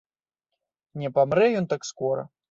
Не 1.01 1.11
памрэ 1.17 1.49
ён 1.59 1.67
так 1.75 1.85
скора. 1.91 2.23